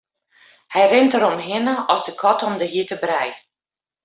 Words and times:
Hy 0.73 0.83
rint 0.91 1.13
deromhinne 1.13 1.73
rinne 1.75 1.75
as 1.93 2.01
de 2.07 2.13
kat 2.21 2.43
om 2.47 2.55
de 2.61 2.67
hjitte 2.73 2.97
brij. 3.03 3.33